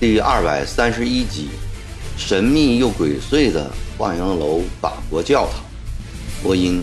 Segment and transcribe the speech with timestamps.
[0.00, 1.50] 第二百三十一集，
[2.18, 5.62] 神秘又鬼祟的望洋楼法国教堂。
[6.42, 6.82] 播音：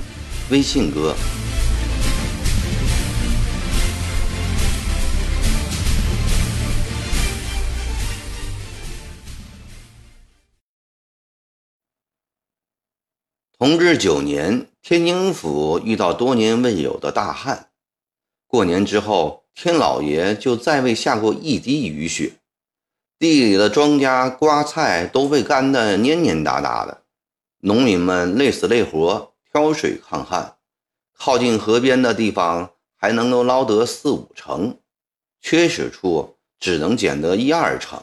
[0.50, 1.14] 微信哥。
[13.60, 17.72] 同治九年，天津府遇到多年未有的大旱。
[18.48, 22.32] 过年之后，天老爷就再未下过一滴雨雪。
[23.18, 27.02] 地里的庄稼、瓜菜都被干得蔫蔫哒哒的，
[27.60, 30.56] 农民们累死累活挑水抗旱。
[31.18, 34.78] 靠近河边的地方还能够捞得四五成，
[35.42, 38.02] 缺水处只能捡得一二成。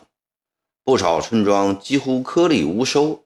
[0.85, 3.23] 不少村庄几乎颗粒无收。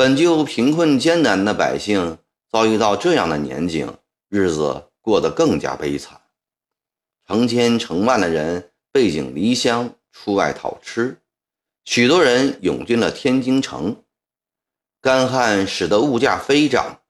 [0.00, 2.16] 本就贫困艰难的百姓
[2.50, 3.98] 遭遇到这样的年景，
[4.30, 6.18] 日子过得更加悲惨。
[7.26, 9.94] 成千成万的人背井离乡。
[10.10, 11.18] 出外讨吃，
[11.84, 14.02] 许多人涌进了天津城。
[15.02, 17.02] 干旱使得物价飞涨，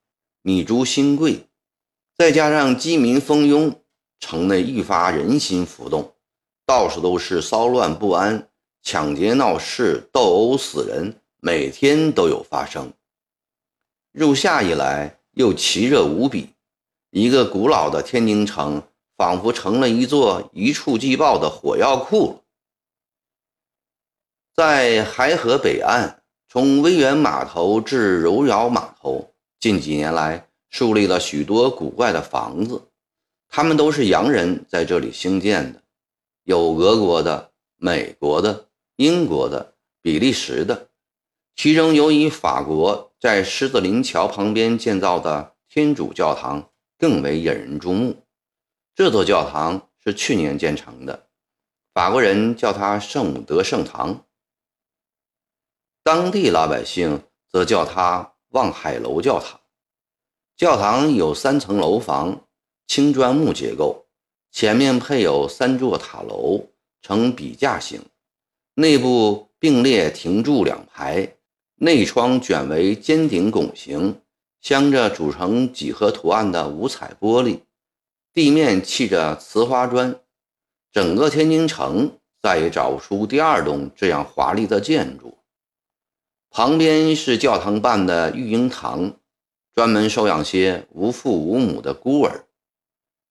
[0.43, 1.47] 米猪新贵，
[2.19, 3.81] 再加上饥民蜂拥，
[4.19, 6.13] 城内愈发人心浮动，
[6.67, 8.49] 到处都是骚乱不安、
[8.83, 12.93] 抢劫闹事、斗殴死人，每天都有发生。
[14.13, 16.51] 入夏以来，又奇热无比，
[17.11, 18.83] 一个古老的天津城
[19.17, 22.43] 仿佛成了一座一触即爆的火药库了。
[24.53, 32.83] 在海河北岸，从威远码头至柔窑码头，近几年来树立了许多古怪的房子，
[33.49, 35.81] 他们都是洋人在这里兴建的，
[36.43, 40.90] 有俄国的、美国的、英国的、比利时的。
[41.63, 48.25] 其中，由以法国在狮子林桥旁边建造的天主教堂更为引人注目。
[48.95, 51.29] 这座教堂是去年建成的，
[51.93, 54.25] 法国人叫它圣母德圣堂。
[56.03, 59.61] 当地老百姓则叫它望海楼教堂。
[60.57, 62.49] 教堂有三层楼房，
[62.87, 64.07] 青砖木结构，
[64.51, 66.71] 前面配有三座塔楼，
[67.03, 68.01] 呈笔架形，
[68.73, 71.37] 内部并列亭柱两排，
[71.83, 74.21] 内窗卷为尖顶拱形，
[74.61, 77.61] 镶着组成几何图案的五彩玻璃，
[78.35, 80.21] 地面砌着瓷花砖。
[80.93, 85.39] 整个天津城再也找不出第二栋这样华丽的建筑。
[86.51, 89.17] 旁边是教堂办的育婴堂，
[89.75, 92.45] 专门收养些无父无母的孤儿。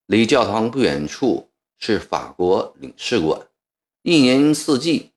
[0.07, 3.47] 离教堂不远处是法国领事馆，
[4.01, 5.11] 一年四季，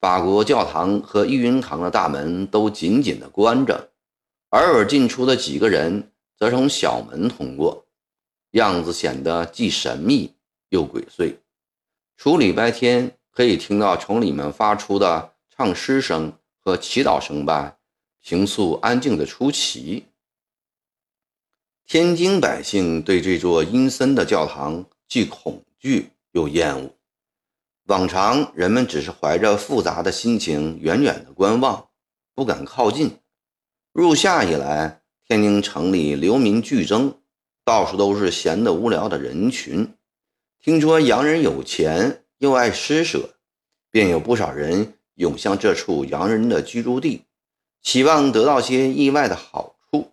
[0.00, 3.90] 法国教堂和育婴堂的大门都紧紧地关着，
[4.50, 7.86] 偶尔进出的几个人则从小门通过，
[8.52, 10.34] 样子显得既神秘
[10.68, 11.36] 又鬼祟。
[12.16, 16.32] 除礼拜天可以听到从里面发出的唱诗声。
[16.60, 17.78] 和祈祷声外，
[18.20, 20.04] 平素安静的出奇。
[21.86, 26.97] 天津百姓对这座阴森的教堂既恐惧又厌恶。
[27.88, 31.88] 往常人们只是怀着复杂的心情远远的观望，
[32.34, 33.18] 不敢靠近。
[33.94, 37.18] 入夏以来，天津城里流民剧增，
[37.64, 39.94] 到处都是闲得无聊的人群。
[40.60, 43.36] 听说洋人有钱又爱施舍，
[43.90, 44.94] 便有不少人。
[45.14, 47.24] 涌向这处洋人的居住地，
[47.82, 50.12] 希望得到些意外的好处。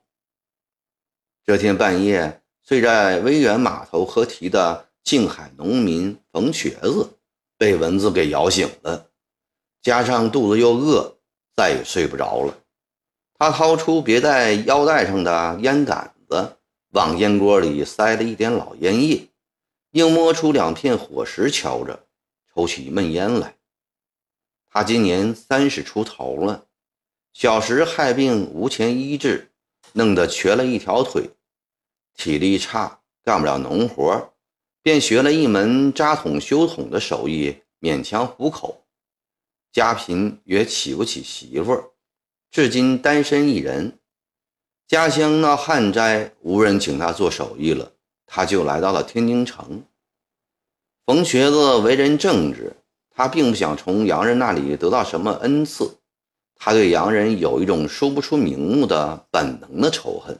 [1.43, 7.14] 这天半夜，睡在威远码头河堤的静海农民冯瘸子
[7.57, 9.09] 被蚊子给咬醒了，
[9.81, 11.17] 加上肚子又饿，
[11.55, 12.57] 再也睡不着了。
[13.37, 16.57] 他掏出别在腰带上的烟杆子，
[16.91, 19.27] 往烟锅里塞了一点老烟叶，
[19.91, 22.07] 又摸出两片火石，敲着，
[22.53, 23.55] 抽起闷烟来。
[24.69, 26.65] 他今年三十出头了，
[27.33, 29.51] 小时害病无钱医治，
[29.93, 31.29] 弄得瘸了一条腿，
[32.17, 34.33] 体力差，干不了农活，
[34.85, 38.85] 便学了一门扎桶修桶的手艺，勉强糊口。
[39.71, 41.89] 家贫也娶不起媳妇儿，
[42.51, 43.97] 至今单身一人。
[44.87, 47.93] 家乡闹旱灾，无人请他做手艺了，
[48.27, 49.83] 他就来到了天津城。
[51.03, 52.71] 冯瘸子为人正直。
[53.09, 55.97] 他并不想从洋人那里得到什么恩赐，
[56.55, 60.37] 他对洋人有一种说不出名目的本能的仇恨。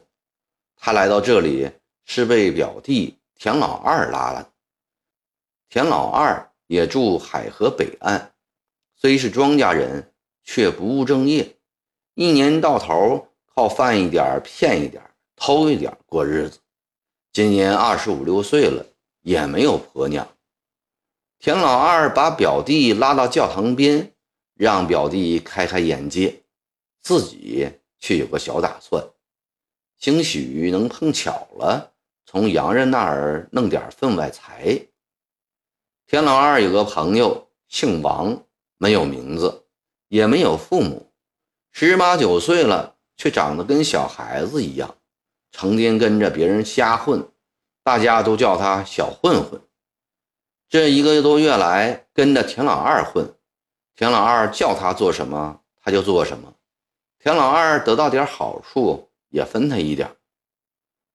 [0.76, 1.72] 他来到这里
[2.06, 4.52] 是被表弟田老二拉了。
[5.70, 8.34] 田老二也住海河北岸，
[8.96, 11.58] 虽是庄稼人，却不务正业，
[12.14, 15.04] 一年到头靠贩一点、骗一点、
[15.36, 16.60] 偷一点过日子。
[17.34, 18.86] 今年二十五六岁了，
[19.22, 20.28] 也没有婆娘。
[21.38, 24.14] 田老二把表弟拉到教堂边，
[24.54, 26.44] 让表弟开开眼界，
[27.02, 29.06] 自己却有个小打算，
[29.98, 31.92] 兴许能碰巧了，
[32.26, 34.88] 从洋人那儿弄点分外财。
[36.08, 38.44] 田老二有个朋友，姓王，
[38.78, 39.66] 没有名字，
[40.08, 41.12] 也没有父母，
[41.72, 44.96] 十八九岁了，却长得跟小孩子一样，
[45.52, 47.28] 成天跟着别人瞎混，
[47.84, 49.62] 大家都叫他小混混。
[50.68, 53.34] 这一个多月来，跟着田老二混，
[53.96, 56.54] 田老二叫他做什么，他就做什么。
[57.20, 60.16] 田老二得到点好处，也分他一点。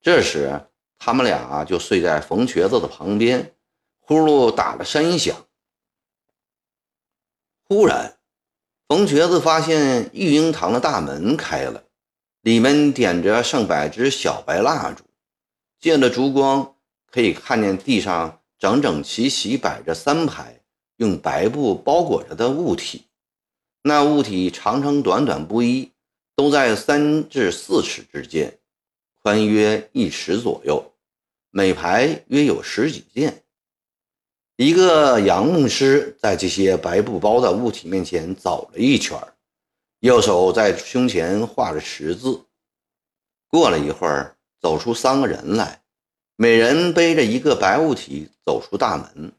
[0.00, 0.69] 这时，
[1.00, 3.52] 他们俩就睡在冯瘸子的旁边。
[4.02, 5.37] 呼噜打了声响，
[7.62, 8.19] 忽然，
[8.88, 11.85] 冯瘸子发现育婴堂的大门开了，
[12.41, 15.05] 里面点着上百支小白蜡烛，
[15.79, 16.75] 借着烛光，
[17.06, 20.61] 可以看见地上整整齐齐摆着三排
[20.97, 23.06] 用白布包裹着的物体，
[23.82, 25.93] 那物体长长短短不一，
[26.35, 28.58] 都在三至四尺之间，
[29.22, 30.93] 宽约一尺左右，
[31.50, 33.43] 每排约有十几件。
[34.56, 39.19] 一个杨牧师在这些白布包的物体面前走了一圈，
[40.00, 42.46] 右手在胸前画着十字。
[43.49, 45.82] 过了一会儿，走出三个人来，
[46.37, 49.32] 每人背着一个白物体走出大门，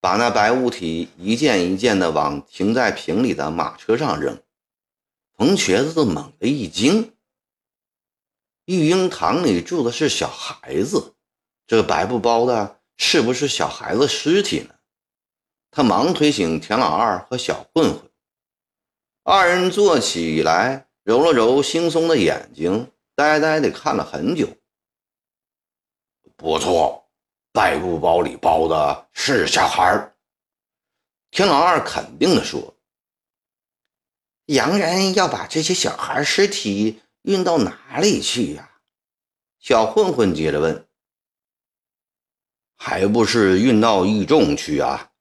[0.00, 4.38] 把那白物体一件一件的往停在坪里的马车上扔。
[5.36, 7.12] 冯瘸子猛地一惊：
[8.64, 11.14] 育婴堂里住的是小孩子，
[11.66, 12.78] 这个白布包的。
[12.98, 14.74] 是不是小孩子尸体呢？
[15.72, 18.10] 他忙推醒田老二和小混混，
[19.24, 24.46] 二人坐起来，揉了揉惺忪的眼睛，呆呆地看了很久。
[26.36, 27.08] 不错，
[27.50, 30.14] 白布包里包的是小孩。
[31.32, 32.76] 田老二肯定地说
[34.46, 38.70] ：“洋人要把这些小孩尸体运到哪里去呀？”
[39.58, 40.86] 小混混接着问。
[42.76, 45.12] 还不是运到狱中去啊！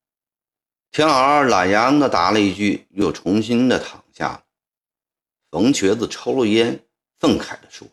[0.92, 4.44] 田老二懒洋洋的答了一句，又重新的躺下。
[5.52, 6.84] 冯瘸子抽了烟，
[7.20, 7.88] 愤慨地说：“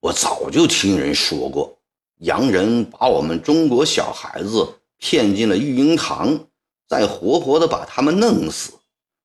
[0.00, 1.78] 我早就听人说过，
[2.16, 6.48] 洋人把我们中国小孩子骗进了育婴堂，
[6.88, 8.72] 再活活的把他们弄死，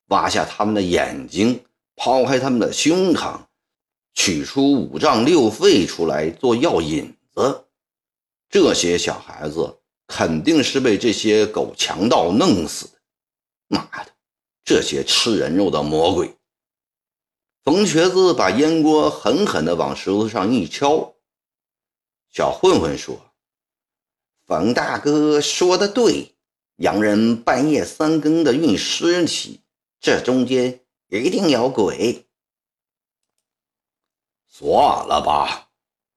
[0.09, 1.65] 挖下他们的眼睛，
[1.95, 3.39] 抛开他们的胸膛，
[4.19, 7.63] 取出五脏六肺出来做药引子。”
[8.51, 9.77] 这些小孩子
[10.07, 12.99] 肯定是被这些狗强盗弄死的！
[13.69, 14.11] 妈的，
[14.65, 16.35] 这些吃人肉的魔鬼！
[17.63, 21.15] 冯瘸子把烟锅狠狠地往石头上一敲。
[22.29, 23.17] 小混混说
[24.45, 26.35] ：“冯大哥说的对，
[26.75, 29.61] 洋人半夜三更的运尸体，
[30.01, 32.25] 这中间一定有鬼。”
[34.49, 35.69] 算了吧，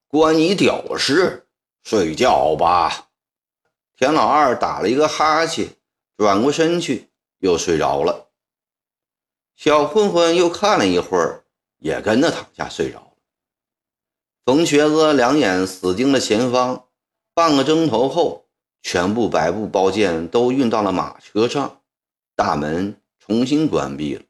[0.08, 1.46] 关你屌事！
[1.84, 3.10] 睡觉吧，
[3.96, 5.76] 田老二打了一个哈欠，
[6.16, 8.30] 转过身去，又睡着了。
[9.54, 11.44] 小混混又看了一会儿，
[11.78, 13.12] 也跟着躺下睡着了。
[14.44, 16.88] 冯瘸子两眼死盯着前方，
[17.34, 18.46] 半个钟头后，
[18.82, 21.82] 全部白布包件都运到了马车上，
[22.34, 24.24] 大门重新关闭了。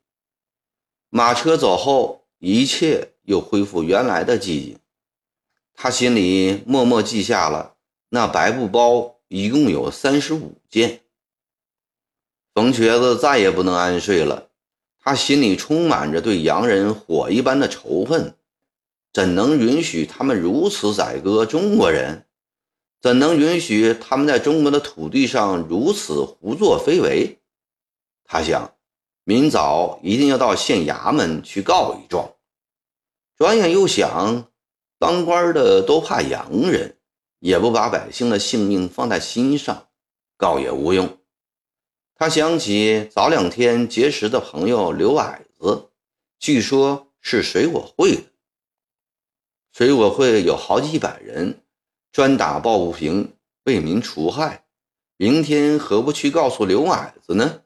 [1.08, 4.78] 马车走后，一切又恢复原来的寂静。
[5.74, 7.74] 他心里默默记下了
[8.10, 11.00] 那白布包一共有三十五件。
[12.54, 14.48] 冯瘸子再也不能安睡了，
[15.00, 18.34] 他心里充满着对洋人火一般的仇恨。
[19.12, 22.26] 怎能允许他们如此宰割中国人？
[23.00, 27.38] 怎能允许他们在中国的土地上如此胡作非为？
[28.24, 28.74] 他想，
[29.24, 32.32] 明早一定要到县衙门去告一状。
[33.42, 34.48] 转眼又想。
[35.00, 36.96] 当官的都怕洋人，
[37.40, 39.88] 也不把百姓的性命放在心上，
[40.36, 41.18] 告也无用。
[42.14, 45.88] 他想起早两天结识的朋友刘矮子，
[46.38, 48.22] 据说是水果会的。
[49.72, 51.64] 水果会有好几百人，
[52.12, 54.64] 专打抱不平，为民除害。
[55.16, 57.62] 明天何不去告诉刘矮子呢？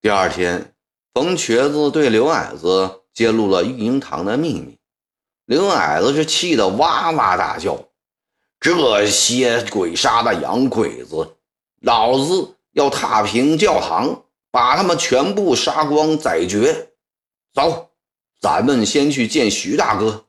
[0.00, 0.74] 第二天，
[1.12, 4.76] 冯瘸子对刘矮子揭露了育婴堂的秘密。
[5.46, 7.88] 刘矮子是气得哇哇大叫
[8.60, 11.36] ：“这些鬼杀的洋鬼子，
[11.80, 16.92] 老子要踏平教堂，把他们全部杀光宰绝！”
[17.54, 17.90] 走，
[18.38, 20.26] 咱们先去见徐大哥。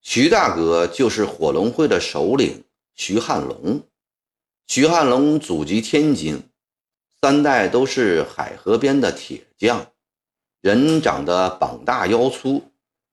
[0.00, 2.64] 徐大哥就是火龙会的首领
[2.96, 3.86] 徐汉龙。
[4.66, 6.50] 徐汉龙祖籍天津，
[7.20, 9.92] 三代都是海河边的铁匠，
[10.64, 12.62] 人长得膀大腰粗，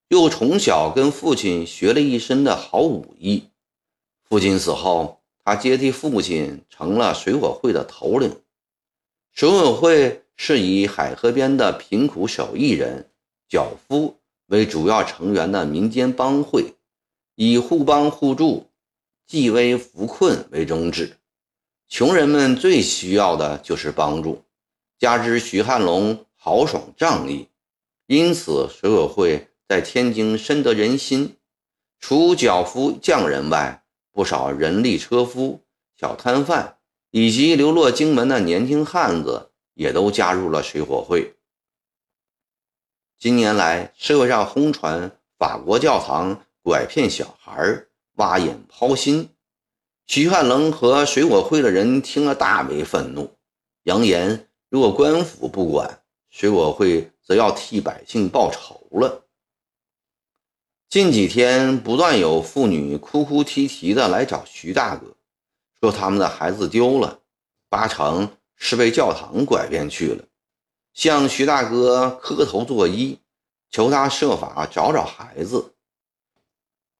[0.08, 3.44] 又从小跟父亲学了一身的好武艺。
[4.26, 8.34] 父亲死后，他接替父亲成了水火会的头领。
[9.34, 13.10] 水火会是以海河边的贫苦手艺人、
[13.50, 14.16] 脚夫
[14.46, 16.72] 为主要成员的民间帮会，
[17.34, 18.70] 以互帮互助、
[19.26, 21.18] 济危扶困为宗旨。
[21.86, 24.42] 穷人们最需要的就是帮助，
[24.98, 27.46] 加之徐汉龙豪爽仗义，
[28.06, 31.36] 因此水委会在天津深得人心。
[32.00, 35.60] 除脚夫匠人外，不少人力车夫、
[35.96, 36.78] 小摊贩
[37.12, 41.36] 以及流落荆门的年轻汉子也都加入了水火会。
[43.20, 47.84] 近年来，社会上轰传法国教堂拐骗小孩、
[48.14, 49.30] 挖眼抛心。
[50.06, 53.30] 徐汉龙和水火会的人听了大为愤怒，
[53.84, 56.01] 扬言如果官府不管，
[56.32, 59.26] 水果会则要替百姓报仇了。
[60.88, 65.14] 近几天不断有妇女哭哭啼啼的来找徐大哥，
[65.80, 67.20] 说他们的孩子丢了，
[67.68, 70.24] 八成是被教堂拐骗去了，
[70.92, 73.18] 向徐大哥磕头作揖，
[73.70, 75.74] 求他设法找找孩子。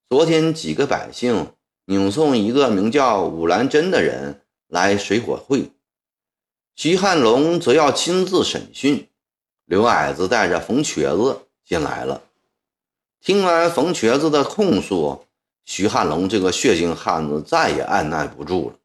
[0.08, 1.52] 昨天几个百姓。
[1.86, 5.72] 扭送一个名叫武兰珍的人来水火会，
[6.76, 9.08] 徐汉龙则要亲自审讯。
[9.72, 12.20] 刘矮子带着冯瘸子进来了。
[13.22, 15.24] 听完冯瘸子的控诉，
[15.64, 18.76] 徐汉龙这个血性汉子再也按耐不住了，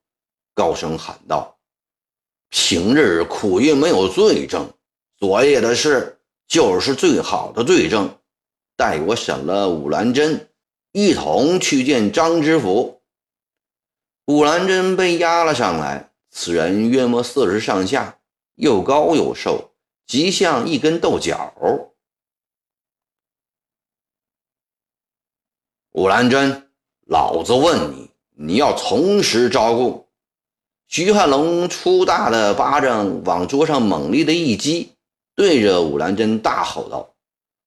[0.53, 1.57] 高声喊道
[2.47, 4.71] ：“平日苦于没有罪证，
[5.17, 8.09] 昨夜的事就是最好的罪证。
[8.77, 10.49] 待我审了武兰珍。”
[10.93, 13.01] 一同去见张知府。
[14.27, 18.19] 武兰珍被押了上来，此人约莫四十上下，
[18.55, 19.66] 又高又瘦，
[20.07, 21.53] 极像一根豆角。
[25.91, 26.71] 武兰珍，
[27.07, 30.07] 老子问你，你要从实招供。
[30.87, 34.93] 徐汉龙粗大的巴掌往桌上猛力的一击，
[35.35, 37.15] 对着武兰珍大吼道：“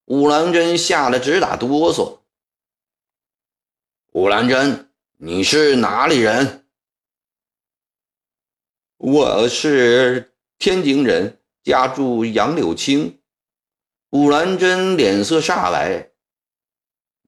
[0.06, 2.20] 武兰珍吓得直打哆嗦。”
[4.12, 6.64] 武兰珍，你是哪里人？
[8.96, 13.20] 我是天津人，家住杨柳青。
[14.10, 16.10] 武兰珍脸色煞白。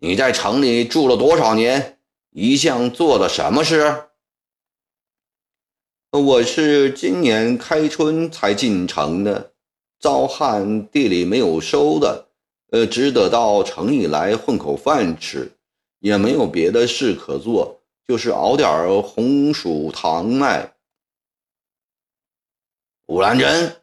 [0.00, 1.98] 你在城里住了多少年？
[2.30, 4.08] 一向做了什么事？
[6.10, 9.52] 我是今年开春才进城的，
[9.98, 12.28] 遭旱地里没有收的，
[12.70, 15.52] 呃，只得到城里来混口饭吃。
[16.00, 20.74] 也没有别的事可做，就是熬点红薯糖卖。
[23.06, 23.81] 武兰珍，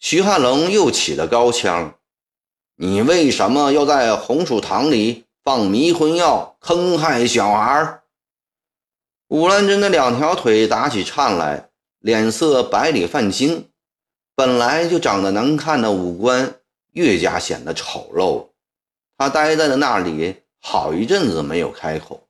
[0.00, 1.98] 徐汉龙又起了高腔
[2.76, 8.00] ：“你为什么要在红薯糖里放迷魂药，坑害小孩？”
[9.28, 13.68] 武兰珍的两条腿打起颤来，脸色白里泛青，
[14.34, 16.60] 本来就长得难看的五官
[16.92, 18.48] 越加显得丑陋。
[19.16, 20.42] 他呆在了那里。
[20.60, 22.26] 好一阵子没有开口，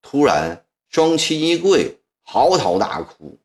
[0.00, 3.38] 突然双膝一跪，嚎啕大哭：“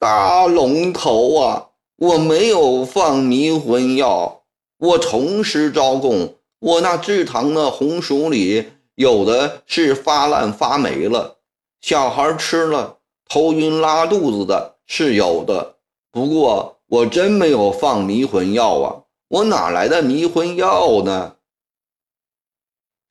[0.00, 1.68] 大龙头啊，
[2.00, 4.42] 我没有放迷魂药，
[4.78, 11.36] 我同时招供，我那制糖的红薯里有的是发烂发霉了，
[11.82, 12.96] 小孩吃了
[13.28, 15.76] 头晕拉肚子的，是有的。
[16.10, 21.36] 不过我真没有放迷魂药啊，我哪来的迷魂药呢？”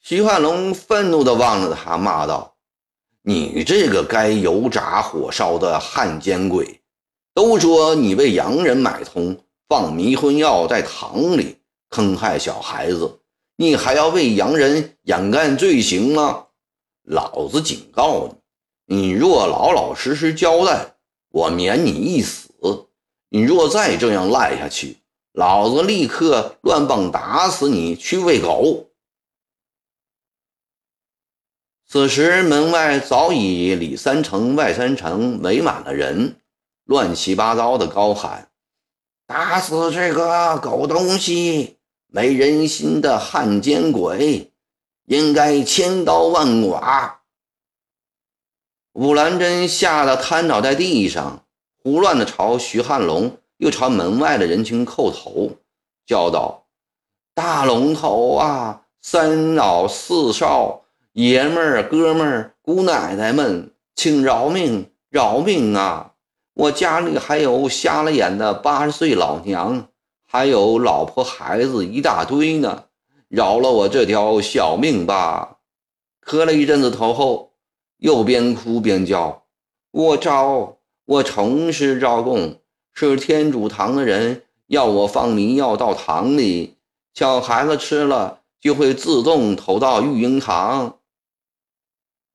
[0.02, 2.56] 徐汉龙愤怒地望着他，骂道
[3.22, 6.79] ：“你这个该油炸火烧的汉奸鬼！
[7.40, 9.38] 都说你为洋人买通，
[9.70, 11.56] 放迷魂药在糖里，
[11.88, 13.22] 坑害小孩子，
[13.56, 16.48] 你还要为洋人掩盖罪行吗？
[17.04, 18.36] 老子警告
[18.88, 20.96] 你，你若老老实实交代，
[21.32, 22.50] 我免你一死；
[23.30, 24.98] 你若再这样赖下去，
[25.32, 28.90] 老子立刻乱棒打死你，去喂狗！”
[31.88, 36.36] 此时，门外早已里三层外三层围满了人，
[36.90, 38.50] 乱七八糟的高喊
[39.28, 41.78] ：“打死这个狗东西，
[42.08, 44.52] 没人心的汉奸鬼，
[45.06, 47.20] 应该千刀万剐！”
[48.94, 51.46] 武兰珍吓得瘫倒在地上，
[51.84, 55.52] 胡乱的朝徐汉龙，又朝门外的人群叩头，
[56.08, 56.66] 叫道
[57.36, 66.16] ：“大龙头啊，三老四少，爷们儿、哥们儿、姑奶奶们，请饶命，饶命啊！
[66.60, 69.88] 我家里还有瞎了眼的八十岁老娘，
[70.28, 72.84] 还有老婆孩子一大堆呢，
[73.30, 75.60] 饶了我这条小命吧！”
[76.20, 77.54] 磕了一阵子头后，
[78.00, 79.46] 又边哭边叫
[79.92, 82.60] ：“我招，我诚实招供，
[82.94, 86.76] 是天主堂的人。”要我放迷药到堂里，
[87.14, 90.98] 小孩子吃了就会自动投到育婴堂。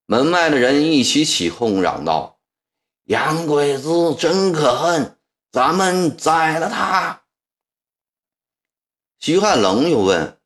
[0.07, 2.34] 门外的人一起起哄嚷道
[3.05, 5.17] ：“洋鬼子真可恨，
[5.51, 7.23] 咱们宰了他！”
[9.19, 10.39] 徐汉龙又问：“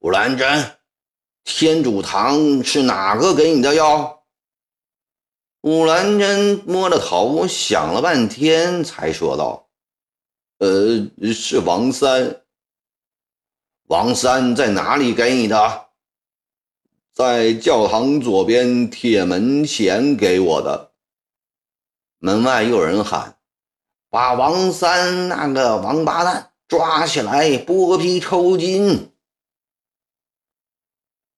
[0.00, 0.78] 武兰珍，
[1.44, 4.24] 天主堂是哪个给你的药？”
[5.62, 9.68] 武兰珍摸着头想了半天，才说道。
[10.58, 12.42] 呃，是王三。
[13.88, 15.88] 王三在哪里给你的？
[17.12, 20.89] 在教堂左边铁门前给我的。
[22.22, 23.38] 门外又有人喊
[24.10, 29.12] ：“把王三那个王八蛋抓起来，剥皮抽筋。”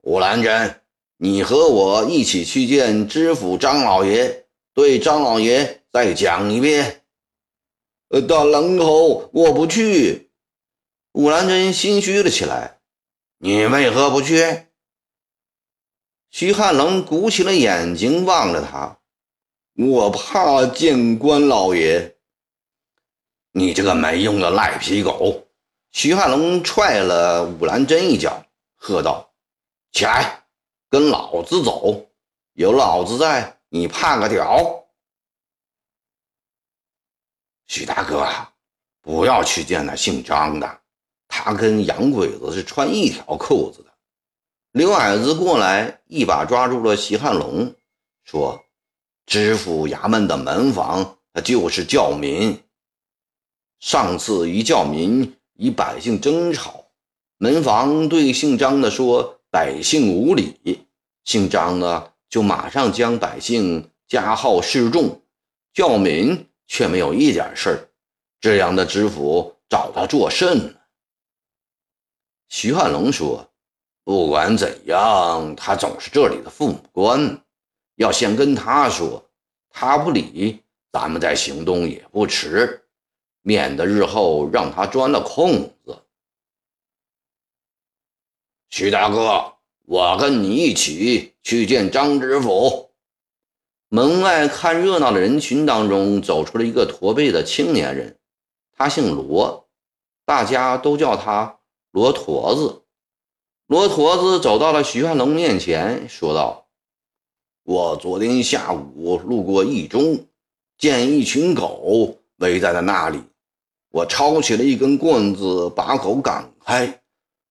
[0.02, 0.82] 吴兰珍，
[1.18, 7.04] 你和我一起去见知府张老爷，对张老爷再讲一遍。
[8.08, 10.32] 呃，大狼头，我不去。
[11.12, 12.80] 武兰珍心虚了起来。
[13.38, 14.66] 你为何不去？
[16.30, 18.98] 徐汉龙鼓起了眼睛望着他。
[19.74, 22.16] 我怕见官老爷。
[23.52, 25.46] 你这个没用的赖皮狗！
[25.92, 28.44] 徐汉龙踹了武兰珍一脚，
[28.76, 29.30] 喝道
[29.92, 30.44] ：“起来，
[30.88, 32.10] 跟老子走！
[32.54, 34.86] 有老子在，你怕个屌！”
[37.68, 38.26] 许大哥，
[39.00, 40.80] 不要去见那姓张的，
[41.28, 43.92] 他跟洋鬼子是穿一条裤子的。
[44.72, 47.74] 刘矮子过来，一把抓住了徐汉龙，
[48.24, 48.62] 说
[49.26, 52.62] ：“知府衙门的门房，他就是教民。
[53.80, 56.86] 上次一教民与百姓争吵，
[57.38, 60.86] 门房对姓张的说百姓无礼，
[61.24, 65.22] 姓张的就马上将百姓加号示众，
[65.72, 67.90] 教民。”却没有一点事儿，
[68.40, 70.74] 这样的知府找他作甚呢？
[72.48, 73.46] 徐汉龙说
[74.04, 77.44] ：“不管怎样，他总是这里的父母官，
[77.96, 79.24] 要先跟他说，
[79.70, 82.84] 他不理，咱们再行动也不迟，
[83.42, 85.98] 免得日后让他钻了空子。”
[88.70, 89.52] 徐大哥，
[89.84, 92.90] 我跟你一起去见张知府。
[93.88, 98.18] 门外看热闹的人群当中，走出了一个驼背的青年人，
[98.74, 99.68] 他姓罗，
[100.24, 101.58] 大家都叫他
[101.90, 102.82] 罗驼子。
[103.66, 106.61] 罗驼子走到了徐汉龙面前，说道
[107.64, 110.18] ：“我昨天下午路过一中，
[110.78, 113.22] 见一群狗围在了那里，
[113.90, 117.00] 我抄起了一根棍子，把狗赶开，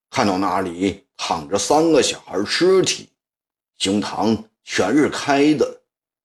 [0.10, 3.08] 看到那里躺着三个小孩尸体，
[3.78, 5.78] 胸膛全是开的。”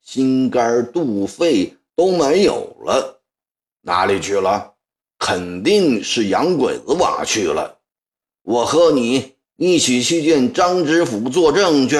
[0.03, 3.21] 心肝肚肺都没有了，
[3.83, 4.75] 哪里去了？
[5.19, 7.79] 肯定是洋鬼子挖去了。
[8.43, 11.97] 我和你一起去见张知府作证去。